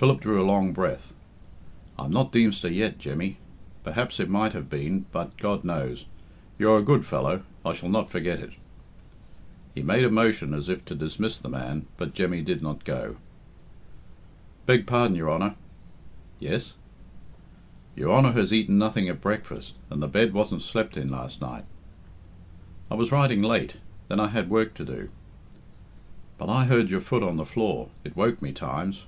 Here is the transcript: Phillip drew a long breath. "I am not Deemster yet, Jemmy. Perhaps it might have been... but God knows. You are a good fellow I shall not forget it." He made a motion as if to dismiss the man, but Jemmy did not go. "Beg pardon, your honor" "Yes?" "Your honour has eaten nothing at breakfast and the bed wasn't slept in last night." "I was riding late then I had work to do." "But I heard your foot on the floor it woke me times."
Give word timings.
Phillip 0.00 0.20
drew 0.22 0.40
a 0.42 0.46
long 0.50 0.72
breath. 0.72 1.12
"I 1.98 2.06
am 2.06 2.10
not 2.10 2.32
Deemster 2.32 2.72
yet, 2.74 2.98
Jemmy. 2.98 3.36
Perhaps 3.84 4.18
it 4.18 4.30
might 4.30 4.54
have 4.54 4.70
been... 4.70 5.04
but 5.12 5.36
God 5.36 5.62
knows. 5.62 6.06
You 6.58 6.70
are 6.72 6.78
a 6.78 6.82
good 6.82 7.04
fellow 7.04 7.42
I 7.66 7.74
shall 7.74 7.90
not 7.90 8.08
forget 8.08 8.40
it." 8.40 8.54
He 9.74 9.82
made 9.82 10.02
a 10.04 10.10
motion 10.10 10.54
as 10.54 10.70
if 10.70 10.86
to 10.86 10.94
dismiss 10.94 11.36
the 11.38 11.50
man, 11.50 11.84
but 11.98 12.14
Jemmy 12.14 12.40
did 12.40 12.62
not 12.62 12.86
go. 12.86 13.16
"Beg 14.64 14.86
pardon, 14.86 15.16
your 15.18 15.28
honor" 15.28 15.54
"Yes?" 16.40 16.72
"Your 17.94 18.10
honour 18.14 18.32
has 18.32 18.54
eaten 18.54 18.78
nothing 18.78 19.06
at 19.10 19.20
breakfast 19.20 19.74
and 19.90 20.02
the 20.02 20.08
bed 20.08 20.32
wasn't 20.32 20.62
slept 20.62 20.96
in 20.96 21.10
last 21.10 21.42
night." 21.42 21.66
"I 22.90 22.94
was 22.94 23.12
riding 23.12 23.42
late 23.42 23.76
then 24.08 24.18
I 24.18 24.28
had 24.28 24.48
work 24.48 24.72
to 24.76 24.84
do." 24.86 25.10
"But 26.38 26.48
I 26.48 26.64
heard 26.64 26.88
your 26.88 27.00
foot 27.02 27.22
on 27.22 27.36
the 27.36 27.44
floor 27.44 27.90
it 28.02 28.16
woke 28.16 28.40
me 28.40 28.52
times." 28.52 29.02